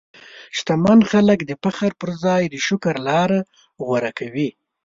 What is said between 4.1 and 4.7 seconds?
کوي.